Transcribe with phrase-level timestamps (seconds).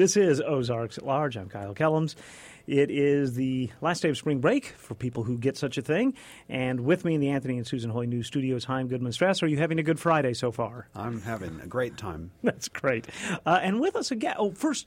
[0.00, 1.36] This is Ozarks at Large.
[1.36, 2.14] I'm Kyle Kellams.
[2.66, 6.14] It is the last day of spring break for people who get such a thing.
[6.48, 9.42] And with me in the Anthony and Susan Hoy News Studios, Chaim Goodman Strauss.
[9.42, 10.88] Are you having a good Friday so far?
[10.94, 12.30] I'm having a great time.
[12.42, 13.08] That's great.
[13.44, 14.86] Uh, and with us again, oh, first,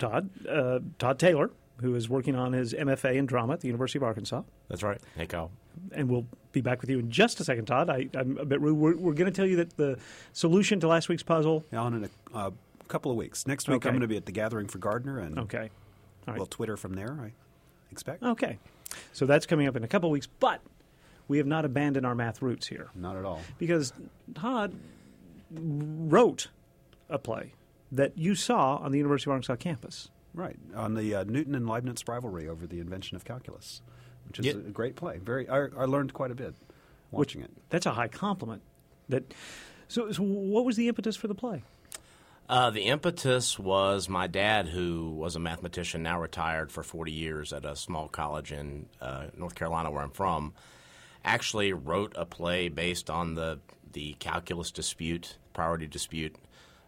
[0.00, 4.00] Todd, uh, Todd Taylor, who is working on his MFA in drama at the University
[4.00, 4.42] of Arkansas.
[4.66, 5.00] That's right.
[5.14, 5.52] Hey, Kyle.
[5.92, 7.88] And we'll be back with you in just a second, Todd.
[7.88, 8.76] I, am a bit rude.
[8.76, 9.98] We're, we're going to tell you that the
[10.32, 11.64] solution to last week's puzzle.
[11.70, 12.50] Yeah, on in a uh,
[12.88, 13.46] couple of weeks.
[13.46, 13.88] Next week, Okay.
[13.88, 15.58] I'm going to be at the Gathering for Gardner, and Okay.
[16.26, 16.36] All right.
[16.38, 17.18] we'll Twitter from there.
[17.20, 17.32] I
[17.92, 18.22] expect.
[18.22, 18.58] Okay.
[19.12, 20.60] So that's coming up in a couple of weeks, but
[21.28, 23.40] we have not abandoned our math roots here Not at all.
[23.58, 23.92] because
[24.34, 24.74] Todd
[25.50, 26.48] wrote
[27.08, 27.52] a play
[27.92, 30.10] that you saw on the University of Arkansas campus.
[30.34, 33.82] Right on the uh, Newton and Leibniz rivalry over the invention of calculus,
[34.26, 34.52] which is Yeah.
[34.52, 35.18] a great play.
[35.18, 36.54] Very, I, I learned quite a bit
[37.10, 37.50] watching it.
[37.70, 38.62] That's a high compliment.
[39.08, 39.32] That
[39.88, 41.62] so, so what was the impetus for the play?
[42.48, 47.52] Uh, the impetus was my dad, who was a mathematician, now retired for 40 years
[47.52, 50.54] at a small college in uh, North Carolina, where I'm from,
[51.22, 53.60] actually wrote a play based on the,
[53.92, 56.36] the calculus dispute, priority dispute,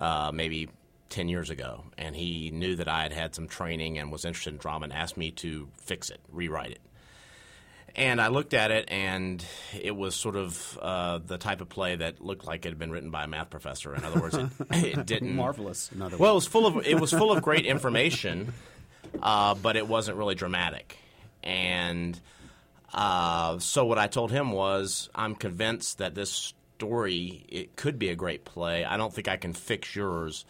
[0.00, 0.70] uh, maybe
[1.10, 1.84] 10 years ago.
[1.96, 4.92] And he knew that I had had some training and was interested in drama and
[4.92, 6.80] asked me to fix it, rewrite it.
[7.96, 9.44] And I looked at it, and
[9.80, 12.90] it was sort of uh, the type of play that looked like it had been
[12.90, 13.94] written by a math professor.
[13.94, 15.92] In other words, it, it didn't Marvelous.
[15.92, 18.52] In other well, it was full of it was full of great information,
[19.22, 20.98] uh, but it wasn't really dramatic.
[21.44, 22.18] And
[22.92, 28.08] uh, so what I told him was, I'm convinced that this story it could be
[28.08, 28.84] a great play.
[28.84, 30.44] I don't think I can fix yours.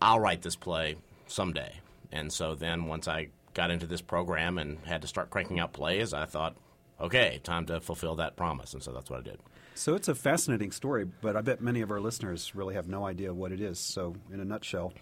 [0.00, 1.80] I'll write this play someday.
[2.10, 5.72] And so then once I got into this program and had to start cranking out
[5.72, 6.56] plays, I thought,
[7.00, 8.74] okay, time to fulfill that promise.
[8.74, 9.38] And so that's what I did.
[9.74, 13.06] So it's a fascinating story, but I bet many of our listeners really have no
[13.06, 13.78] idea what it is.
[13.78, 14.92] So, in a nutshell,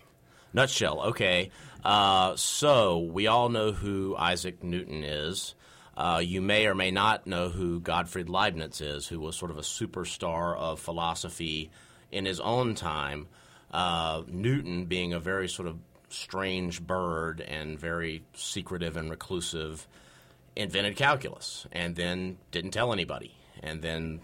[0.52, 1.50] Nutshell, okay.
[1.84, 5.54] Uh, so we all know who Isaac Newton is.
[5.96, 9.58] Uh, you may or may not know who Gottfried Leibniz is, who was sort of
[9.58, 11.70] a superstar of philosophy
[12.10, 13.28] in his own time.
[13.70, 15.78] Uh, Newton, being a very sort of
[16.10, 19.86] strange bird and very secretive and reclusive,
[20.56, 23.34] invented calculus and then didn't tell anybody.
[23.62, 24.20] And then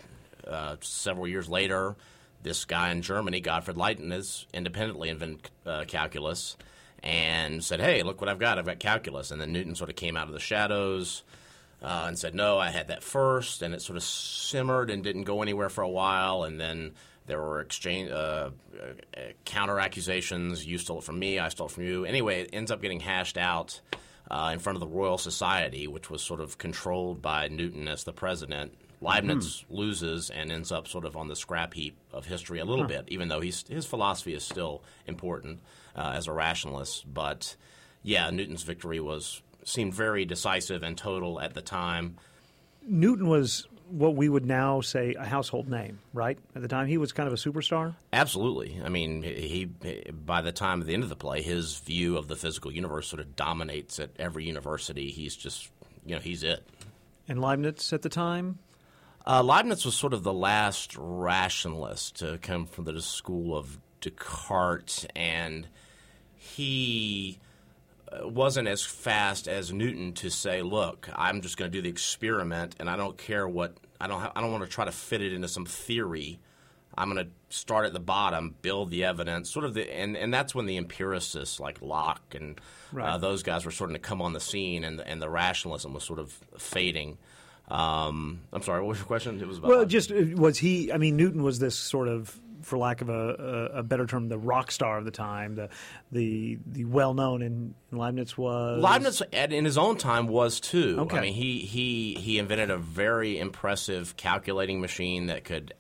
[0.47, 1.97] uh, several years later,
[2.43, 6.57] this guy in Germany, Gottfried Leibniz, independently invented uh, calculus
[7.03, 8.59] and said, "Hey, look what I've got!
[8.59, 11.23] I've got calculus." And then Newton sort of came out of the shadows
[11.83, 13.63] uh, and said, "No, I had that first.
[13.63, 16.45] And it sort of simmered and didn't go anywhere for a while.
[16.45, 16.93] And then
[17.27, 18.51] there were exchange uh,
[18.81, 20.65] uh, counter accusations.
[20.67, 21.39] You stole it from me.
[21.39, 22.05] I stole it from you.
[22.05, 23.81] Anyway, it ends up getting hashed out
[24.31, 28.05] uh, in front of the Royal Society, which was sort of controlled by Newton as
[28.05, 28.75] the president.
[29.01, 32.87] Leibniz loses and ends up sort of on the scrap heap of history a little
[32.87, 35.61] bit, even though he's, his philosophy is still important
[35.95, 37.13] uh, as a rationalist.
[37.13, 37.57] But
[38.03, 42.17] yeah, Newton's victory was seemed very decisive and total at the time.
[42.83, 46.39] Newton was what we would now say a household name, right?
[46.55, 47.95] At the time, he was kind of a superstar.
[48.13, 48.81] Absolutely.
[48.85, 52.29] I mean, he, by the time of the end of the play, his view of
[52.29, 55.11] the physical universe sort of dominates at every university.
[55.11, 55.69] He's just,
[56.05, 56.67] you know, he's it.
[57.29, 58.59] And Leibniz at the time,
[59.27, 65.05] Uh, Leibniz was sort of the last rationalist to come from the school of Descartes,
[65.17, 65.67] and
[66.37, 67.41] he
[68.23, 72.77] wasn't as fast as Newton to say, "Look, I'm just going to do the experiment,
[72.79, 74.21] and I don't care what I don't.
[74.21, 76.39] Ha- I don't want to try to fit it into some theory.
[76.99, 80.33] I'm going to start at the bottom, build the evidence, sort of the, and and
[80.33, 82.59] that's when the empiricists like Locke and
[82.99, 85.93] uh, those guys were starting to come on the scene, and the, and the rationalism
[85.93, 87.19] was sort of fading."
[87.69, 88.81] Um, I'm sorry.
[88.81, 89.41] What was your question?
[89.41, 90.93] It was about well, just uh, was he?
[90.93, 94.29] I mean, Newton was this sort of, for lack of a, a, a better term,
[94.29, 95.69] the rock star of the time, the
[96.13, 100.97] the the well known, in Leibniz was Leibniz, at- in his own time, was too.
[101.01, 101.19] Okay.
[101.19, 105.73] I mean, he, he, he invented a very impressive calculating machine that could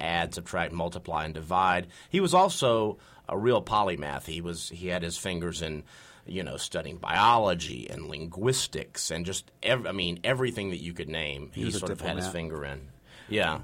[0.00, 1.86] add, subtract, multiply, and divide.
[2.10, 4.26] He was also a real polymath.
[4.26, 5.82] He was he had his fingers in,
[6.26, 11.08] you know, studying biology and linguistics and just ev- I mean everything that you could
[11.08, 11.50] name.
[11.54, 12.88] He, was a sort of had his finger in.
[13.28, 13.60] Yeah.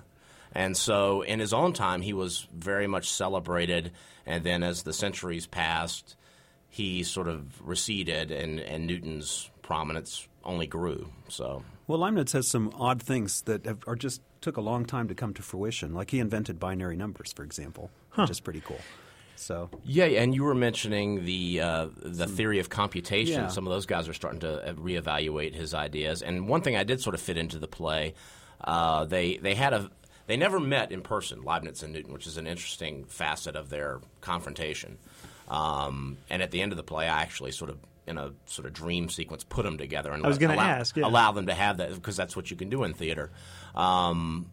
[0.52, 3.92] And so, in his own time, he was very much celebrated.
[4.26, 6.16] And then, as the centuries passed,
[6.68, 11.10] he sort of receded, and, and Newton's prominence only grew.
[11.28, 15.08] So, well, Leibniz has some odd things that have, are just took a long time
[15.08, 15.94] to come to fruition.
[15.94, 18.80] Like he invented binary numbers, for example, which is pretty cool.
[19.36, 23.42] So yeah, and you were mentioning the uh, the theory of computation.
[23.42, 23.48] Yeah.
[23.48, 26.20] Some of those guys are starting to uh, reevaluate his ideas.
[26.20, 28.14] And one thing I did sort of fit into the play,
[28.62, 29.90] uh, they they had a
[30.30, 34.00] they never met in person, Leibniz and Newton, which is an interesting facet of their
[34.20, 34.96] confrontation.
[35.48, 38.66] Um, and at the end of the play, I actually sort of in a sort
[38.66, 41.06] of dream sequence put them together and I was gonna allow, ask, yeah.
[41.06, 43.32] allow them to have that because that's what you can do in theater.
[43.74, 44.50] Um,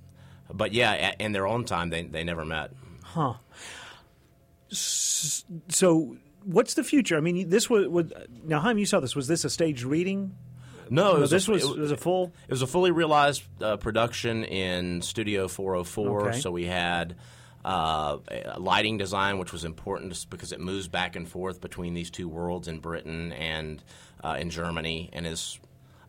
[0.51, 2.71] but yeah, a- in their own time, they they never met.
[3.03, 3.35] Huh.
[4.69, 7.17] So, what's the future?
[7.17, 8.11] I mean, this was, was
[8.43, 8.61] now.
[8.61, 9.15] Chaim, you saw this.
[9.15, 10.35] Was this a staged reading?
[10.89, 12.33] No, was this a, was it, was a full.
[12.47, 16.29] It was a fully realized uh, production in Studio 404.
[16.29, 16.39] Okay.
[16.39, 17.15] So we had
[17.65, 22.09] uh, a lighting design, which was important because it moves back and forth between these
[22.09, 23.83] two worlds in Britain and
[24.23, 25.59] uh, in Germany, and is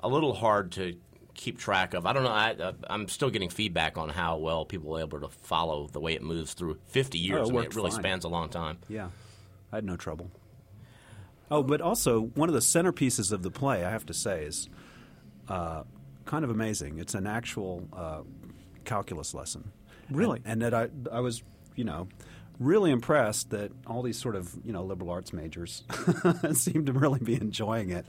[0.03, 0.97] a little hard to
[1.35, 2.07] keep track of.
[2.07, 2.31] I don't know.
[2.31, 6.01] I, uh, I'm still getting feedback on how well people are able to follow the
[6.01, 7.41] way it moves through 50 years.
[7.41, 8.01] Oh, it I mean, it really fine.
[8.01, 8.79] spans a long time.
[8.89, 9.09] Yeah,
[9.73, 10.31] I had no trouble.
[11.51, 14.69] Oh, but also one of the centerpieces of the play, I have to say, is
[15.49, 15.85] uh,
[16.27, 16.99] kind of amazing.
[16.99, 18.21] It's an actual uh,
[18.85, 19.73] calculus lesson.
[20.11, 20.41] Really?
[20.45, 21.43] and, and that I I was
[21.75, 22.09] you know
[22.59, 25.85] really impressed that all these sort of you know liberal arts majors
[26.53, 28.07] seem to really be enjoying it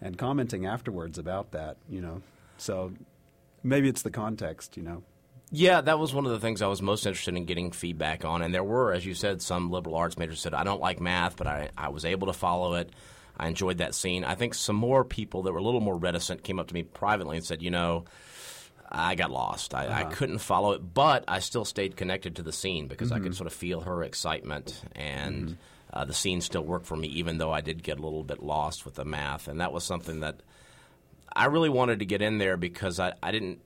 [0.00, 1.76] and commenting afterwards about that.
[1.88, 2.22] You know,
[2.58, 2.92] so
[3.62, 4.76] maybe it's the context.
[4.76, 5.02] You know.
[5.54, 8.40] Yeah, that was one of the things I was most interested in getting feedback on.
[8.40, 11.36] And there were, as you said, some liberal arts majors said, I don't like math,
[11.36, 12.90] but I, I was able to follow it.
[13.36, 14.24] I enjoyed that scene.
[14.24, 16.84] I think some more people that were a little more reticent came up to me
[16.84, 18.06] privately and said, you know,
[18.90, 19.74] I got lost.
[19.74, 20.10] I, I uh-huh.
[20.12, 23.32] couldn't follow it, but I still stayed connected to the scene because I could mm-hmm.
[23.32, 25.54] sort of feel her excitement and mm-hmm.
[25.92, 28.42] uh, the scene still worked for me, even though I did get a little bit
[28.42, 29.48] lost with the math.
[29.48, 30.40] And that was something that
[31.30, 33.60] I really wanted to get in there because I, I didn't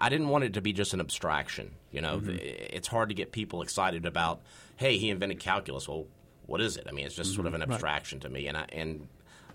[0.00, 1.72] I didn't want it to be just an abstraction.
[1.92, 2.26] You know, mm-hmm.
[2.26, 4.40] The- it's hard to get people excited about,
[4.76, 5.88] hey, he invented calculus.
[5.88, 6.06] Well,
[6.46, 6.86] what is it?
[6.88, 7.62] I mean, it's just sort of mm-hmm.
[7.62, 9.06] an abstraction to me, and I and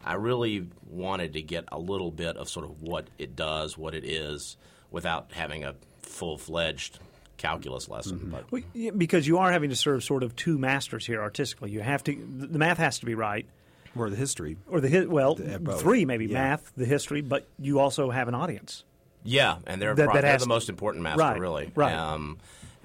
[0.04, 3.96] I really wanted to get a little bit of sort of what it does, what
[3.96, 4.56] it is,
[4.92, 7.00] without having a full fledged
[7.38, 8.20] calculus lesson.
[8.20, 8.30] Mm-hmm.
[8.32, 8.62] But Well,
[8.96, 11.72] because you are having to serve sort of two masters here artistically.
[11.72, 12.14] You have to.
[12.14, 13.46] The math has to be right,
[13.96, 14.58] Or the history.
[14.68, 15.82] or the hi- well, Uh, both.
[15.82, 16.34] three maybe Yeah.
[16.50, 18.84] math, the history, but you also have an audience.
[19.26, 21.72] Yeah, and they're, That- prob- that they're the most important master, Right, really.
[21.76, 21.94] right.
[21.94, 22.38] Um,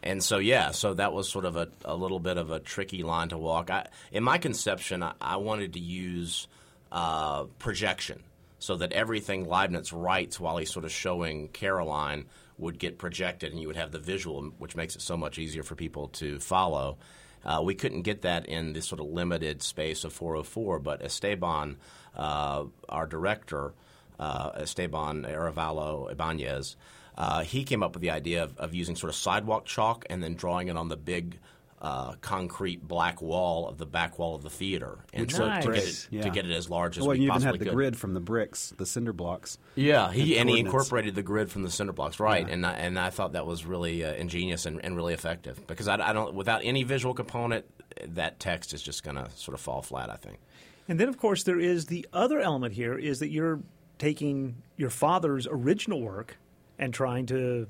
[0.03, 3.03] and so, yeah, so that was sort of a, a little bit of a tricky
[3.03, 3.69] line to walk.
[3.71, 6.49] I, in my conception, I, I wanted to use
[6.91, 8.23] uh, projection
[8.59, 12.25] so that everything Leibniz writes while he's sort of showing Caroline
[12.59, 15.63] would get projected, and you would have the visual, which makes it so much easier
[15.63, 16.97] for people to follow.
[17.45, 21.77] Uh, we couldn't get that in this sort of limited space of 404, but Esteban,
[22.17, 23.73] uh, our director,
[24.20, 26.76] uh, Esteban Arevalo Ibanez,
[27.19, 30.22] uh, he came up with the idea of, of using sort of sidewalk chalk and
[30.22, 31.38] then drawing it on the big
[31.82, 35.67] uh, concrete black wall of the back wall of the theater, and so to get,
[35.67, 36.08] Nice.
[36.12, 37.72] it, to get it as large as Well, we you even had the could.
[37.72, 39.56] grid from the bricks, the cinder blocks.
[39.76, 42.46] Yeah, he and he incorporated the grid from the cinder blocks, right?
[42.46, 42.52] Yeah.
[42.52, 45.88] And I, and I thought that was really uh, ingenious and, and really effective because
[45.88, 47.64] I, I don't without any visual component,
[48.08, 50.11] that text is just going to sort of fall flat.
[50.11, 50.38] I think.
[50.87, 53.61] And then, of course, there is the other element here is that you're
[54.00, 56.38] taking your father's original work
[56.79, 57.69] and trying to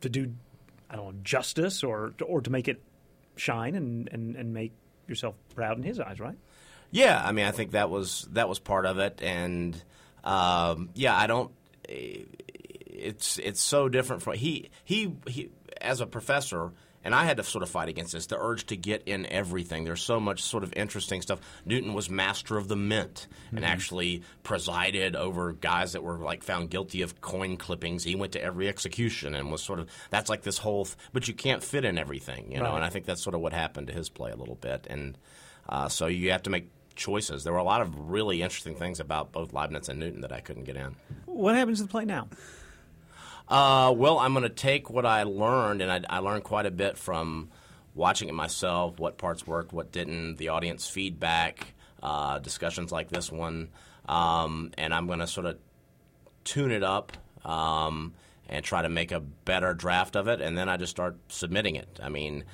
[0.00, 0.32] to do,
[0.88, 2.80] I don't know, justice or or to make it
[3.36, 4.72] shine and, and, and make
[5.08, 6.38] yourself proud in his eyes, right?
[6.90, 9.82] Yeah, I mean, I think that was that was part of it, and
[10.24, 11.50] um, yeah, I don't.
[11.88, 15.50] It's it's so different from he he he
[15.80, 16.72] as a professor.
[17.04, 19.84] And I had to sort of fight against this, the urge to get in everything.
[19.84, 21.40] There's so much sort of interesting stuff.
[21.64, 26.70] Newton was master of the mint and actually presided over guys that were like found
[26.70, 28.04] guilty of coin clippings.
[28.04, 30.84] He went to every execution and was sort of that's like this whole.
[30.84, 32.64] Th- but you can't fit in everything, you know.
[32.64, 32.76] Right.
[32.76, 34.86] And I think that's sort of what happened to his play a little bit.
[34.88, 35.18] And
[35.68, 37.44] uh, so you have to make choices.
[37.44, 40.40] There were a lot of really interesting things about both Leibniz and Newton that I
[40.40, 40.96] couldn't get in.
[41.26, 42.28] What happens to the play now?
[43.52, 46.70] Uh, well, I'm going to take what I learned, and I, I learned quite a
[46.70, 47.50] bit from
[47.94, 48.98] watching it myself.
[48.98, 53.68] What parts worked, what didn't, the audience feedback, uh, discussions like this one,
[54.08, 55.58] um, and I'm going to sort of
[56.44, 57.12] tune it up
[57.44, 58.14] um,
[58.48, 61.76] and try to make a better draft of it, and then I just start submitting
[61.76, 62.00] it.
[62.02, 62.44] I mean,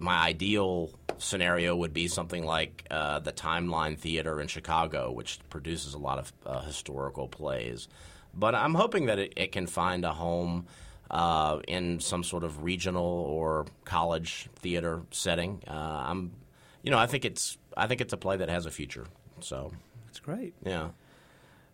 [0.00, 5.94] my ideal scenario would be something like uh, the Timeline Theater in Chicago, which produces
[5.94, 7.86] a lot of uh, historical plays.
[8.36, 10.66] But I'm hoping that it, it can find a home
[11.10, 15.62] uh, in some sort of regional or college theater setting.
[15.68, 16.32] Uh, I'm,
[16.82, 19.06] you know, I think it's I think it's a play that has a future.
[19.40, 19.72] So
[20.06, 20.54] That's great.
[20.64, 20.88] yeah.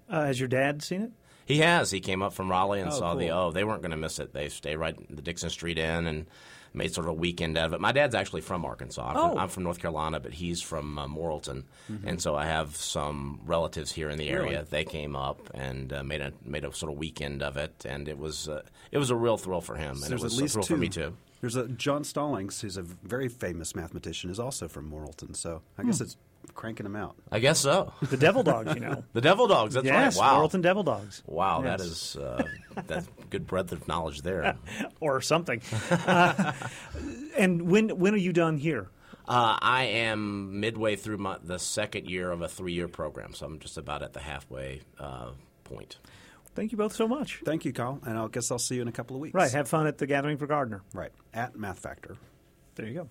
[0.09, 1.13] Uh, has your dad seen it?
[1.47, 1.91] He has.
[1.91, 4.19] He came up from Raleigh and Oh, saw the oh, they weren't going to miss
[4.19, 4.33] it.
[4.33, 6.27] They stay right in the Dickson Street Inn and
[6.73, 7.81] made sort of a weekend out of it.
[7.81, 9.09] My dad's actually from Arkansas.
[9.11, 9.29] I'm, Oh.
[9.31, 12.09] from, I'm from North Carolina, but he's from uh, Morrilton, Mm-hmm.
[12.09, 14.65] and so I have some relatives here in the area.
[14.69, 18.09] They came up and uh, made a made a sort of weekend of it, and
[18.09, 18.63] it was uh,
[18.93, 20.67] it was a real thrill for him, and There's it was at least a thrill
[20.67, 21.01] for me two.
[21.11, 21.17] too.
[21.41, 25.35] There's a John Stallings, who's a very famous mathematician, is also from Morrilton.
[25.35, 26.17] So I guess it's
[26.55, 27.17] cranking them out.
[27.33, 27.93] I guess so.
[28.03, 29.05] The Devil Dogs, you know.
[29.13, 29.75] The Devil Dogs.
[29.75, 30.23] That's yes, right.
[30.23, 30.47] Wow.
[30.47, 31.23] Morrilton Devil Dogs.
[31.27, 31.89] Wow, that Yes.
[31.89, 32.43] is uh,
[32.87, 34.57] that's good breadth of knowledge there.
[35.01, 35.61] or something.
[35.91, 36.53] Uh,
[37.37, 38.89] and when when are you done here?
[39.29, 43.61] Uh, I am midway through my, the second year of a three-year program, so I'm
[43.61, 45.31] just about at the halfway uh,
[45.63, 45.99] point.
[46.57, 47.41] Thank you both so much.
[47.45, 49.35] Thank you, Kyle, and I guess I'll see you in a couple of weeks.
[49.35, 50.83] Right, have fun at the Gathering for Gardner.
[50.95, 52.17] right at Math Factor.
[52.75, 53.09] There you go.